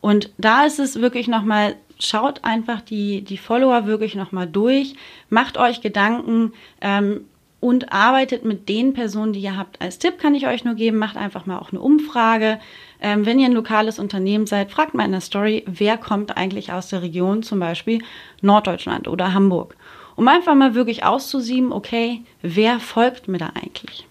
Und 0.00 0.30
da 0.38 0.64
ist 0.64 0.78
es 0.78 1.00
wirklich 1.00 1.28
nochmal, 1.28 1.76
schaut 1.98 2.42
einfach 2.44 2.80
die, 2.80 3.22
die 3.22 3.38
Follower 3.38 3.86
wirklich 3.86 4.14
nochmal 4.14 4.46
durch, 4.46 4.94
macht 5.28 5.58
euch 5.58 5.80
Gedanken, 5.80 6.52
ähm, 6.80 7.26
und 7.60 7.92
arbeitet 7.92 8.44
mit 8.44 8.68
den 8.68 8.94
Personen, 8.94 9.32
die 9.32 9.40
ihr 9.40 9.56
habt. 9.56 9.80
Als 9.80 9.98
Tipp 9.98 10.18
kann 10.18 10.34
ich 10.34 10.46
euch 10.46 10.64
nur 10.64 10.74
geben, 10.74 10.96
macht 10.96 11.16
einfach 11.16 11.46
mal 11.46 11.58
auch 11.58 11.70
eine 11.70 11.80
Umfrage. 11.80 12.58
Ähm, 13.00 13.26
wenn 13.26 13.38
ihr 13.38 13.46
ein 13.46 13.52
lokales 13.52 13.98
Unternehmen 13.98 14.46
seid, 14.46 14.70
fragt 14.70 14.94
mal 14.94 15.04
in 15.04 15.12
der 15.12 15.20
Story, 15.20 15.64
wer 15.66 15.98
kommt 15.98 16.36
eigentlich 16.36 16.72
aus 16.72 16.88
der 16.88 17.02
Region, 17.02 17.42
zum 17.42 17.60
Beispiel 17.60 18.02
Norddeutschland 18.40 19.08
oder 19.08 19.34
Hamburg. 19.34 19.76
Um 20.16 20.26
einfach 20.28 20.54
mal 20.54 20.74
wirklich 20.74 21.04
auszusieben, 21.04 21.72
okay, 21.72 22.22
wer 22.42 22.80
folgt 22.80 23.28
mir 23.28 23.38
da 23.38 23.52
eigentlich? 23.54 24.06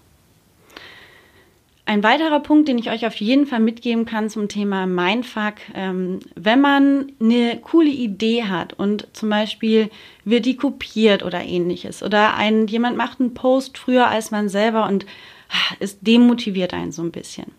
Ein 1.90 2.04
weiterer 2.04 2.38
Punkt, 2.38 2.68
den 2.68 2.78
ich 2.78 2.88
euch 2.88 3.04
auf 3.04 3.16
jeden 3.16 3.46
Fall 3.46 3.58
mitgeben 3.58 4.04
kann 4.04 4.30
zum 4.30 4.46
Thema 4.46 4.86
Mindfuck, 4.86 5.54
ähm, 5.74 6.20
wenn 6.36 6.60
man 6.60 7.10
eine 7.18 7.58
coole 7.60 7.90
Idee 7.90 8.44
hat 8.44 8.74
und 8.74 9.08
zum 9.12 9.28
Beispiel 9.28 9.90
wird 10.24 10.46
die 10.46 10.56
kopiert 10.56 11.24
oder 11.24 11.42
ähnliches 11.42 12.04
oder 12.04 12.36
ein, 12.36 12.68
jemand 12.68 12.96
macht 12.96 13.18
einen 13.18 13.34
Post 13.34 13.76
früher 13.76 14.06
als 14.06 14.30
man 14.30 14.48
selber 14.48 14.86
und 14.86 15.04
ah, 15.48 15.74
es 15.80 15.98
demotiviert 15.98 16.74
einen 16.74 16.92
so 16.92 17.02
ein 17.02 17.10
bisschen, 17.10 17.50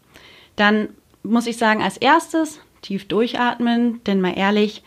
dann 0.55 0.87
muss 1.23 1.45
ich 1.45 1.57
sagen, 1.57 1.83
als 1.83 1.97
erstes 1.97 2.61
tief 2.81 3.09
durchatmen, 3.09 4.01
denn 4.05 4.21
mal 4.21 4.37
ehrlich, 4.37 4.81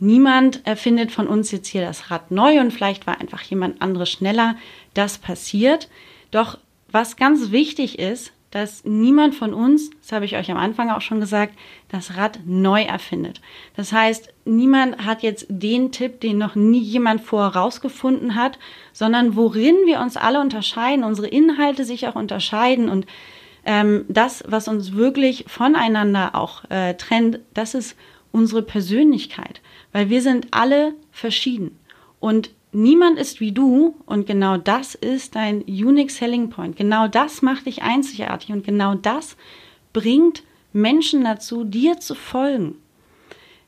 niemand 0.00 0.66
erfindet 0.66 1.12
von 1.12 1.28
uns 1.28 1.50
jetzt 1.50 1.68
hier 1.68 1.80
das 1.80 2.10
Rad 2.10 2.30
neu 2.30 2.60
und 2.60 2.72
vielleicht 2.72 3.06
war 3.06 3.18
einfach 3.22 3.40
jemand 3.40 3.80
anderes 3.80 4.10
schneller. 4.10 4.56
Das 4.92 5.16
passiert. 5.16 5.88
Doch 6.30 6.58
was 6.90 7.16
ganz 7.16 7.52
wichtig 7.52 7.98
ist, 7.98 8.34
dass 8.52 8.84
niemand 8.84 9.34
von 9.34 9.52
uns, 9.54 9.90
das 10.02 10.12
habe 10.12 10.26
ich 10.26 10.36
euch 10.36 10.50
am 10.50 10.58
Anfang 10.58 10.90
auch 10.90 11.00
schon 11.00 11.20
gesagt, 11.20 11.54
das 11.88 12.16
Rad 12.16 12.40
neu 12.44 12.82
erfindet. 12.82 13.40
Das 13.76 13.92
heißt, 13.92 14.32
niemand 14.44 15.04
hat 15.04 15.22
jetzt 15.22 15.46
den 15.48 15.90
Tipp, 15.90 16.20
den 16.20 16.38
noch 16.38 16.54
nie 16.54 16.80
jemand 16.80 17.22
vorher 17.22 17.56
rausgefunden 17.56 18.34
hat, 18.34 18.58
sondern 18.92 19.36
worin 19.36 19.74
wir 19.86 20.00
uns 20.00 20.18
alle 20.18 20.40
unterscheiden, 20.40 21.02
unsere 21.02 21.28
Inhalte 21.28 21.84
sich 21.84 22.06
auch 22.06 22.14
unterscheiden 22.14 22.88
und 22.90 23.06
ähm, 23.64 24.04
das, 24.08 24.44
was 24.46 24.68
uns 24.68 24.92
wirklich 24.92 25.46
voneinander 25.48 26.34
auch 26.34 26.68
äh, 26.68 26.94
trennt, 26.94 27.40
das 27.54 27.74
ist 27.74 27.96
unsere 28.32 28.62
Persönlichkeit, 28.62 29.62
weil 29.92 30.10
wir 30.10 30.20
sind 30.20 30.48
alle 30.50 30.94
verschieden. 31.10 31.78
Und 32.20 32.50
Niemand 32.72 33.18
ist 33.18 33.40
wie 33.40 33.52
du 33.52 33.96
und 34.06 34.26
genau 34.26 34.56
das 34.56 34.94
ist 34.94 35.36
dein 35.36 35.62
Unique 35.62 36.10
Selling 36.10 36.48
Point. 36.48 36.76
Genau 36.76 37.06
das 37.06 37.42
macht 37.42 37.66
dich 37.66 37.82
einzigartig 37.82 38.50
und 38.50 38.64
genau 38.64 38.94
das 38.94 39.36
bringt 39.92 40.42
Menschen 40.72 41.22
dazu, 41.22 41.64
dir 41.64 42.00
zu 42.00 42.14
folgen. 42.14 42.76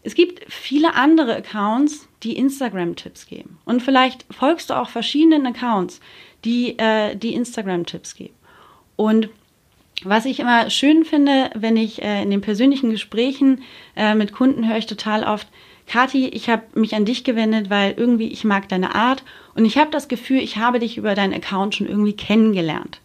Es 0.03 0.15
gibt 0.15 0.51
viele 0.51 0.95
andere 0.95 1.37
Accounts, 1.37 2.09
die 2.23 2.37
Instagram-Tipps 2.37 3.27
geben. 3.27 3.59
Und 3.65 3.83
vielleicht 3.83 4.25
folgst 4.31 4.71
du 4.71 4.75
auch 4.75 4.89
verschiedenen 4.89 5.47
Accounts, 5.47 6.01
die, 6.45 6.79
äh, 6.79 7.15
die 7.15 7.35
Instagram-Tipps 7.35 8.15
geben. 8.15 8.35
Und 8.97 9.29
was 10.03 10.25
ich 10.25 10.41
immer 10.41 10.71
schön 10.71 11.05
finde, 11.05 11.51
wenn 11.55 11.77
ich 11.77 12.03
äh, 12.03 12.23
in 12.23 12.31
den 12.31 12.41
persönlichen 12.41 12.91
Gesprächen 12.91 13.63
äh, 13.97 14.15
mit 14.15 14.33
Kunden 14.33 14.69
höre 14.69 14.79
ich 14.79 14.87
total 14.87 15.25
oft, 15.25 15.49
Kathi, 15.87 16.29
ich 16.29 16.49
habe 16.49 16.63
mich 16.75 16.95
an 16.95 17.05
dich 17.05 17.25
gewendet, 17.25 17.71
weil 17.71 17.95
irgendwie 17.97 18.29
ich 18.29 18.45
mag 18.45 18.69
deine 18.69 18.95
Art 18.95 19.23
und 19.55 19.65
ich 19.65 19.79
habe 19.79 19.91
das 19.91 20.09
Gefühl, 20.09 20.39
ich 20.39 20.57
habe 20.57 20.79
dich 20.79 20.97
über 20.97 21.15
deinen 21.15 21.35
Account 21.35 21.75
schon 21.75 21.87
irgendwie 21.87 22.17
kennengelernt. 22.17 23.01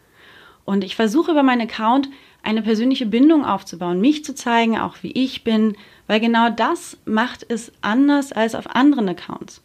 Und 0.65 0.83
ich 0.83 0.95
versuche 0.95 1.31
über 1.31 1.43
meinen 1.43 1.67
Account 1.67 2.09
eine 2.41 2.61
persönliche 2.61 3.05
Bindung 3.05 3.45
aufzubauen, 3.45 3.99
mich 3.99 4.23
zu 4.23 4.33
zeigen, 4.33 4.77
auch 4.77 4.97
wie 5.01 5.11
ich 5.11 5.43
bin, 5.43 5.75
weil 6.07 6.19
genau 6.19 6.49
das 6.49 6.97
macht 7.05 7.45
es 7.49 7.71
anders 7.81 8.31
als 8.31 8.55
auf 8.55 8.75
anderen 8.75 9.09
Accounts. 9.09 9.61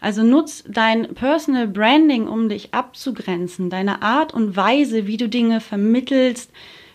Also 0.00 0.22
nutz 0.22 0.64
dein 0.66 1.14
Personal 1.14 1.68
Branding, 1.68 2.26
um 2.26 2.48
dich 2.48 2.72
abzugrenzen, 2.72 3.70
deine 3.70 4.02
Art 4.02 4.32
und 4.32 4.56
Weise, 4.56 5.06
wie 5.06 5.18
du 5.18 5.28
Dinge 5.28 5.60
vermittelst, 5.60 6.50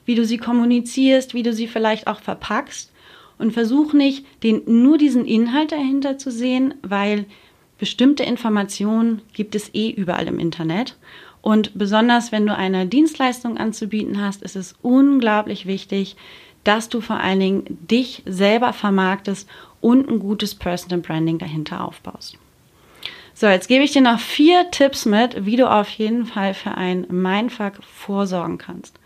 wie 0.06 0.16
du 0.16 0.26
sie 0.26 0.38
kommunizierst, 0.38 1.34
wie 1.34 1.44
du 1.44 1.54
sie 1.54 1.68
vielleicht 1.68 2.08
auch 2.08 2.20
verpackst 2.20 2.92
und 3.38 3.52
versuch 3.52 3.94
nicht, 3.94 4.26
den, 4.44 4.62
nur 4.66 4.98
diesen 4.98 5.26
Inhalt 5.26 5.72
dahinter 5.72 6.18
zu 6.18 6.32
sehen, 6.32 6.74
weil 6.82 7.26
bestimmte 7.78 8.24
Informationen 8.24 9.22
gibt 9.34 9.56
es 9.56 9.74
eh 9.74 9.90
überall 9.90 10.28
im 10.28 10.40
Internet. 10.40 10.96
Und 11.42 11.78
besonders 11.78 12.32
wenn 12.32 12.48
du 12.48 12.56
eine 12.56 12.88
Dienstleistung 12.88 13.58
anzubieten 13.58 14.20
hast, 14.20 14.42
ist 14.42 14.56
es 14.56 14.76
unglaublich 14.82 15.66
wichtig, 15.66 16.16
dass 16.64 16.90
du 16.90 17.02
vor 17.02 17.18
allen 17.18 17.40
Dingen 17.40 17.78
dich 17.90 18.24
selber 18.26 18.74
vermarktest 18.74 19.48
und 19.82 20.10
ein 20.10 20.20
gutes 20.20 20.56
Personal 20.56 21.00
Branding 21.00 21.38
dahinter 21.38 21.86
aufbaust. 21.86 22.38
So, 23.36 23.48
jetzt 23.48 23.68
gebe 23.68 23.84
ich 23.84 23.92
dir 23.92 24.02
noch 24.02 24.20
vier 24.20 24.72
Tipps 24.72 25.06
mit, 25.06 25.46
wie 25.46 25.58
du 25.58 25.70
auf 25.70 25.90
jeden 25.90 26.26
Fall 26.26 26.54
für 26.54 26.72
ein 26.72 27.06
Mindfuck 27.10 27.74
vorsorgen 27.84 28.58
kannst. 28.58 28.98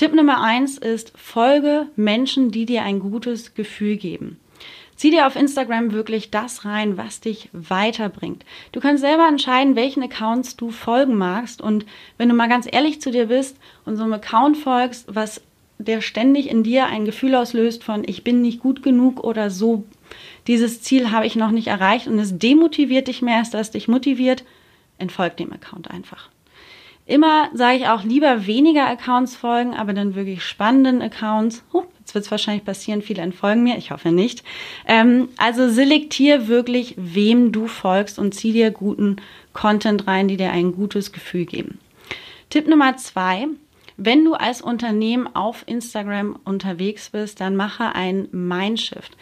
Tipp 0.00 0.14
Nummer 0.14 0.40
eins 0.40 0.78
ist, 0.78 1.12
folge 1.14 1.88
Menschen, 1.94 2.50
die 2.50 2.64
dir 2.64 2.84
ein 2.84 3.00
gutes 3.00 3.52
Gefühl 3.52 3.98
geben. 3.98 4.40
Zieh 4.96 5.10
dir 5.10 5.26
auf 5.26 5.36
Instagram 5.36 5.92
wirklich 5.92 6.30
das 6.30 6.64
rein, 6.64 6.96
was 6.96 7.20
dich 7.20 7.50
weiterbringt. 7.52 8.46
Du 8.72 8.80
kannst 8.80 9.02
selber 9.02 9.28
entscheiden, 9.28 9.76
welchen 9.76 10.02
Accounts 10.02 10.56
du 10.56 10.70
folgen 10.70 11.18
magst. 11.18 11.60
Und 11.60 11.84
wenn 12.16 12.30
du 12.30 12.34
mal 12.34 12.48
ganz 12.48 12.66
ehrlich 12.66 13.02
zu 13.02 13.10
dir 13.10 13.26
bist 13.26 13.58
und 13.84 13.96
so 13.96 14.04
einem 14.04 14.14
Account 14.14 14.56
folgst, 14.56 15.04
was 15.14 15.42
der 15.76 16.00
ständig 16.00 16.48
in 16.48 16.62
dir 16.62 16.86
ein 16.86 17.04
Gefühl 17.04 17.34
auslöst 17.34 17.84
von 17.84 18.02
ich 18.06 18.24
bin 18.24 18.40
nicht 18.40 18.60
gut 18.60 18.82
genug 18.82 19.22
oder 19.22 19.50
so, 19.50 19.84
dieses 20.46 20.80
Ziel 20.80 21.10
habe 21.10 21.26
ich 21.26 21.36
noch 21.36 21.50
nicht 21.50 21.66
erreicht 21.66 22.06
und 22.06 22.18
es 22.18 22.38
demotiviert 22.38 23.08
dich 23.08 23.20
mehr, 23.20 23.40
als 23.40 23.50
das 23.50 23.70
dich 23.70 23.86
motiviert, 23.86 24.44
entfolg 24.96 25.36
dem 25.36 25.52
Account 25.52 25.90
einfach. 25.90 26.30
Immer 27.10 27.50
sage 27.54 27.78
ich 27.78 27.88
auch 27.88 28.04
lieber 28.04 28.46
weniger 28.46 28.86
Accounts 28.86 29.34
folgen, 29.34 29.74
aber 29.74 29.92
dann 29.94 30.14
wirklich 30.14 30.44
spannenden 30.44 31.02
Accounts. 31.02 31.64
Huh, 31.72 31.82
jetzt 31.98 32.14
wird 32.14 32.24
es 32.24 32.30
wahrscheinlich 32.30 32.64
passieren, 32.64 33.02
viele 33.02 33.20
entfolgen 33.20 33.64
mir, 33.64 33.76
ich 33.78 33.90
hoffe 33.90 34.12
nicht. 34.12 34.44
Ähm, 34.86 35.28
also 35.36 35.68
selektier 35.68 36.46
wirklich, 36.46 36.94
wem 36.96 37.50
du 37.50 37.66
folgst 37.66 38.20
und 38.20 38.32
zieh 38.32 38.52
dir 38.52 38.70
guten 38.70 39.16
Content 39.52 40.06
rein, 40.06 40.28
die 40.28 40.36
dir 40.36 40.52
ein 40.52 40.70
gutes 40.70 41.10
Gefühl 41.10 41.46
geben. 41.46 41.80
Tipp 42.48 42.68
Nummer 42.68 42.96
zwei. 42.96 43.48
Wenn 43.96 44.24
du 44.24 44.34
als 44.34 44.62
Unternehmen 44.62 45.26
auf 45.34 45.64
Instagram 45.66 46.38
unterwegs 46.44 47.10
bist, 47.10 47.40
dann 47.40 47.56
mache 47.56 47.92
ein 47.92 48.28
Mindshift. 48.30 49.16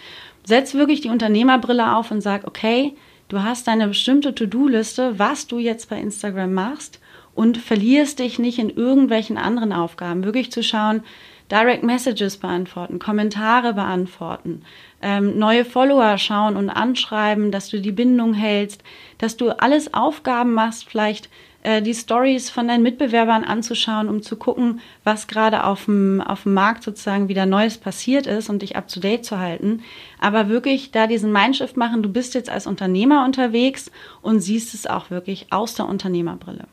Setz 0.45 0.75
wirklich 0.75 1.01
die 1.01 1.09
Unternehmerbrille 1.09 1.97
auf 1.97 2.11
und 2.11 2.21
sag, 2.21 2.47
okay, 2.47 2.93
du 3.29 3.43
hast 3.43 3.67
deine 3.67 3.89
bestimmte 3.89 4.35
To-Do-Liste, 4.35 5.19
was 5.19 5.47
du 5.47 5.59
jetzt 5.59 5.89
bei 5.89 5.99
Instagram 5.99 6.53
machst 6.53 7.01
und 7.39 7.57
verlierst 7.57 8.19
dich 8.19 8.41
nicht 8.41 8.59
in 8.59 8.69
irgendwelchen 8.69 9.39
anderen 9.39 9.73
Aufgaben. 9.73 10.25
Wirklich 10.25 10.51
zu 10.51 10.61
schauen, 10.61 11.05
Direct 11.53 11.85
Messages 11.85 12.37
beantworten, 12.37 12.99
Kommentare 12.99 13.75
beantworten, 13.75 14.63
ähm, 15.01 15.39
neue 15.39 15.65
Follower 15.65 16.19
schauen 16.19 16.57
und 16.57 16.69
anschreiben, 16.69 17.53
dass 17.53 17.69
du 17.69 17.81
die 17.81 17.93
Bindung 17.93 18.35
hältst, 18.35 18.83
dass 19.19 19.37
du 19.37 19.51
alles 19.51 19.95
Aufgaben 19.95 20.53
machst, 20.53 20.89
vielleicht 20.91 21.31
äh, 21.63 21.81
die 21.81 21.95
Stories 21.95 22.51
von 22.51 22.67
deinen 22.67 22.83
Mitbewerbern 22.83 23.45
anzuschauen, 23.45 24.09
um 24.09 24.21
zu 24.21 24.35
gucken, 24.35 24.81
was 25.05 25.29
gerade 25.29 25.63
auf 25.63 25.85
dem, 25.85 26.21
auf 26.21 26.43
dem 26.43 26.55
Markt 26.55 26.83
sozusagen 26.83 27.29
wieder 27.29 27.47
Neues 27.47 27.79
passiert 27.79 28.27
ist 28.27 28.51
und 28.51 28.63
dich 28.63 28.75
up 28.75 28.89
to 28.89 28.99
date 28.99 29.25
zu 29.25 29.39
halten. 29.39 29.85
Aber 30.19 30.49
wirklich 30.49 30.91
da 30.91 31.07
diesen 31.07 31.31
Mindshift 31.31 31.77
machen, 31.77 32.03
du 32.03 32.09
bist 32.09 32.35
jetzt 32.35 32.51
als 32.51 32.67
Unternehmer 32.67 33.25
unterwegs 33.25 33.93
und 34.23 34.41
siehst 34.41 34.75
es 34.75 34.89
auch 34.89 35.11
wirklich 35.11 35.47
aus 35.53 35.75
der 35.75 35.87
Unternehmerbrille. 35.87 36.67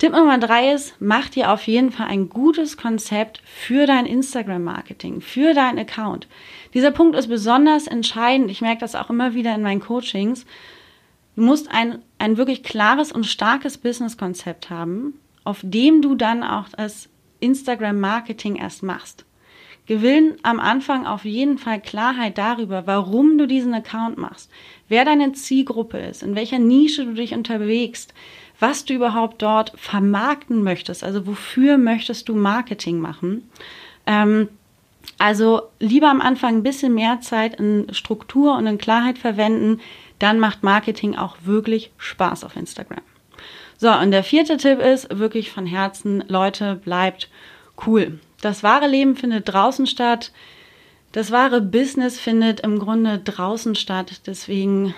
Tipp 0.00 0.14
Nummer 0.14 0.38
drei 0.38 0.72
ist, 0.72 0.94
mach 0.98 1.28
dir 1.28 1.52
auf 1.52 1.66
jeden 1.66 1.92
Fall 1.92 2.06
ein 2.06 2.30
gutes 2.30 2.78
Konzept 2.78 3.42
für 3.44 3.84
dein 3.84 4.06
Instagram-Marketing, 4.06 5.20
für 5.20 5.52
deinen 5.52 5.78
Account. 5.78 6.26
Dieser 6.72 6.90
Punkt 6.90 7.16
ist 7.16 7.28
besonders 7.28 7.86
entscheidend. 7.86 8.50
Ich 8.50 8.62
merke 8.62 8.80
das 8.80 8.94
auch 8.94 9.10
immer 9.10 9.34
wieder 9.34 9.54
in 9.54 9.60
meinen 9.60 9.80
Coachings. 9.80 10.46
Du 11.36 11.42
musst 11.42 11.70
ein, 11.70 11.98
ein 12.16 12.38
wirklich 12.38 12.62
klares 12.62 13.12
und 13.12 13.26
starkes 13.26 13.76
Business-Konzept 13.76 14.70
haben, 14.70 15.20
auf 15.44 15.60
dem 15.62 16.00
du 16.00 16.14
dann 16.14 16.44
auch 16.44 16.70
das 16.70 17.10
Instagram-Marketing 17.40 18.56
erst 18.56 18.82
machst. 18.82 19.26
Gewinn 19.84 20.36
am 20.42 20.60
Anfang 20.60 21.04
auf 21.04 21.26
jeden 21.26 21.58
Fall 21.58 21.78
Klarheit 21.80 22.38
darüber, 22.38 22.86
warum 22.86 23.36
du 23.36 23.46
diesen 23.46 23.74
Account 23.74 24.16
machst, 24.16 24.50
wer 24.88 25.04
deine 25.04 25.32
Zielgruppe 25.32 25.98
ist, 25.98 26.22
in 26.22 26.36
welcher 26.36 26.58
Nische 26.58 27.04
du 27.04 27.12
dich 27.12 27.34
unterwegst, 27.34 28.14
was 28.60 28.84
du 28.84 28.94
überhaupt 28.94 29.42
dort 29.42 29.72
vermarkten 29.76 30.62
möchtest. 30.62 31.02
Also 31.02 31.26
wofür 31.26 31.78
möchtest 31.78 32.28
du 32.28 32.34
Marketing 32.34 33.00
machen? 33.00 33.50
Ähm, 34.06 34.48
Also 35.18 35.62
lieber 35.80 36.10
am 36.10 36.20
Anfang 36.20 36.56
ein 36.56 36.62
bisschen 36.62 36.94
mehr 36.94 37.20
Zeit 37.20 37.58
in 37.58 37.92
Struktur 37.92 38.56
und 38.56 38.66
in 38.66 38.78
Klarheit 38.78 39.18
verwenden, 39.18 39.80
dann 40.18 40.38
macht 40.38 40.62
Marketing 40.62 41.16
auch 41.16 41.36
wirklich 41.44 41.90
Spaß 41.98 42.44
auf 42.44 42.56
Instagram. 42.56 43.02
So, 43.78 43.90
und 43.90 44.10
der 44.10 44.22
vierte 44.22 44.58
Tipp 44.58 44.78
ist 44.78 45.18
wirklich 45.18 45.50
von 45.50 45.66
Herzen, 45.66 46.22
Leute, 46.28 46.74
bleibt 46.74 47.30
cool. 47.86 48.20
Das 48.42 48.62
wahre 48.62 48.86
Leben 48.88 49.16
findet 49.16 49.48
draußen 49.48 49.86
statt. 49.86 50.32
Das 51.12 51.30
wahre 51.30 51.60
Business 51.62 52.20
findet 52.20 52.60
im 52.60 52.78
Grunde 52.78 53.18
draußen 53.18 53.74
statt. 53.74 54.22
Deswegen 54.26 54.94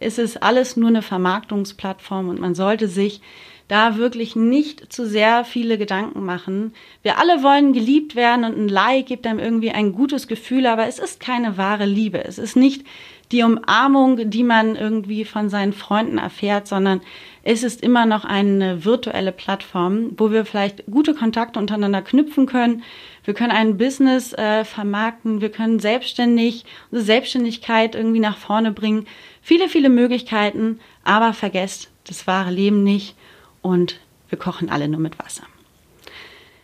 ist 0.00 0.18
es 0.18 0.36
alles 0.36 0.76
nur 0.76 0.88
eine 0.88 1.02
Vermarktungsplattform 1.02 2.28
und 2.28 2.40
man 2.40 2.54
sollte 2.54 2.88
sich 2.88 3.20
da 3.68 3.96
wirklich 3.96 4.34
nicht 4.34 4.92
zu 4.92 5.06
sehr 5.06 5.44
viele 5.44 5.78
Gedanken 5.78 6.24
machen. 6.24 6.74
Wir 7.02 7.18
alle 7.18 7.44
wollen 7.44 7.72
geliebt 7.72 8.16
werden 8.16 8.44
und 8.44 8.58
ein 8.58 8.68
Like 8.68 9.06
gibt 9.06 9.28
einem 9.28 9.38
irgendwie 9.38 9.70
ein 9.70 9.92
gutes 9.92 10.26
Gefühl, 10.26 10.66
aber 10.66 10.88
es 10.88 10.98
ist 10.98 11.20
keine 11.20 11.56
wahre 11.56 11.86
Liebe. 11.86 12.24
Es 12.24 12.38
ist 12.38 12.56
nicht 12.56 12.84
die 13.30 13.44
Umarmung, 13.44 14.28
die 14.28 14.42
man 14.42 14.74
irgendwie 14.74 15.24
von 15.24 15.48
seinen 15.50 15.72
Freunden 15.72 16.18
erfährt, 16.18 16.66
sondern 16.66 17.00
es 17.42 17.62
ist 17.62 17.82
immer 17.82 18.06
noch 18.06 18.24
eine 18.24 18.84
virtuelle 18.84 19.32
Plattform, 19.32 20.12
wo 20.16 20.30
wir 20.30 20.44
vielleicht 20.44 20.84
gute 20.86 21.14
Kontakte 21.14 21.58
untereinander 21.58 22.02
knüpfen 22.02 22.46
können. 22.46 22.82
Wir 23.24 23.34
können 23.34 23.52
ein 23.52 23.78
Business 23.78 24.32
äh, 24.32 24.64
vermarkten, 24.64 25.40
wir 25.40 25.50
können 25.50 25.78
selbstständig, 25.78 26.64
unsere 26.90 27.06
Selbstständigkeit 27.06 27.94
irgendwie 27.94 28.20
nach 28.20 28.36
vorne 28.36 28.72
bringen. 28.72 29.06
Viele, 29.42 29.68
viele 29.68 29.88
Möglichkeiten, 29.88 30.80
aber 31.02 31.32
vergesst 31.32 31.90
das 32.06 32.26
wahre 32.26 32.50
Leben 32.50 32.82
nicht 32.82 33.14
und 33.62 34.00
wir 34.28 34.38
kochen 34.38 34.70
alle 34.70 34.88
nur 34.88 35.00
mit 35.00 35.18
Wasser. 35.18 35.44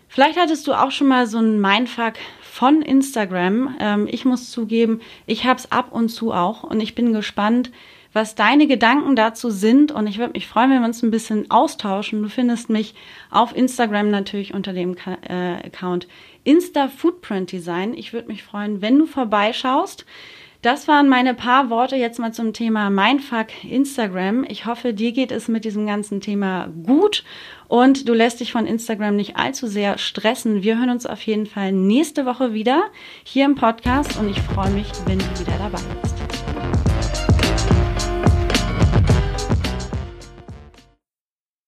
Vielleicht 0.09 0.39
hattest 0.39 0.67
du 0.67 0.73
auch 0.73 0.91
schon 0.91 1.09
mal 1.09 1.27
so 1.27 1.39
einen 1.39 1.61
Mindfuck 1.61 2.15
von 2.41 2.81
Instagram. 2.81 3.77
Ähm, 3.81 4.09
ich 4.11 4.25
muss 4.25 4.51
zugeben, 4.51 5.01
ich 5.27 5.45
habe 5.45 5.59
es 5.59 5.71
ab 5.71 5.93
und 5.93 6.09
zu 6.09 6.33
auch 6.33 6.63
und 6.63 6.81
ich 6.81 6.95
bin 6.95 7.13
gespannt, 7.13 7.71
was 8.17 8.35
deine 8.35 8.67
Gedanken 8.67 9.15
dazu 9.15 9.51
sind. 9.51 9.93
Und 9.93 10.07
ich 10.07 10.19
würde 10.19 10.33
mich 10.33 10.49
freuen, 10.49 10.71
wenn 10.71 10.81
wir 10.81 10.87
uns 10.87 11.03
ein 11.03 11.11
bisschen 11.11 11.51
austauschen. 11.51 12.23
Du 12.23 12.31
findest 12.31 12.71
mich 12.71 12.95
auf 13.31 13.55
Instagram 13.55 14.11
natürlich 14.11 14.55
unter 14.55 14.73
dem 14.73 14.97
äh, 15.29 15.67
Account 15.67 16.09
Insta 16.43 16.89
Footprint 16.89 17.53
Design. 17.53 17.93
Ich 17.93 18.15
würde 18.15 18.29
mich 18.29 18.43
freuen, 18.43 18.81
wenn 18.81 18.99
du 18.99 19.05
vorbeischaust. 19.05 20.07
Das 20.63 20.89
waren 20.89 21.11
meine 21.11 21.35
paar 21.35 21.69
Worte 21.69 21.97
jetzt 21.97 22.19
mal 22.19 22.33
zum 22.33 22.55
Thema 22.55 22.89
Mindfuck 22.89 23.49
Instagram. 23.63 24.47
Ich 24.49 24.65
hoffe, 24.65 24.95
dir 24.95 25.13
geht 25.13 25.31
es 25.31 25.47
mit 25.49 25.67
diesem 25.67 25.87
ganzen 25.87 26.23
Thema 26.23 26.69
gut 26.85 27.23
und 27.69 28.09
du 28.09 28.15
lässt 28.15 28.41
dich 28.41 28.51
von 28.51 28.67
Instagram 28.67 29.15
nicht 29.15 29.37
allzu 29.37 29.67
sehr 29.67 29.99
stressen. 29.99 30.63
Wir 30.63 30.79
hören 30.79 30.91
uns 30.91 31.05
auf 31.05 31.21
jeden 31.21 31.45
Fall 31.45 31.73
nächste 31.73 32.25
Woche 32.25 32.55
wieder 32.55 32.85
hier 33.25 33.45
im 33.45 33.55
Podcast 33.55 34.19
und 34.19 34.31
ich 34.31 34.41
freue 34.41 34.71
mich, 34.71 34.91
wenn 35.05 35.19
du 35.19 35.39
wieder 35.39 35.59
dabei 35.59 35.83
bist. 36.03 36.16